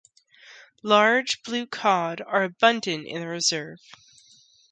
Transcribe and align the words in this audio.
Large 0.81 1.43
blue 1.43 1.67
cod 1.67 2.21
are 2.25 2.41
abundant 2.43 3.05
in 3.05 3.21
the 3.21 3.27
reserve. 3.27 3.77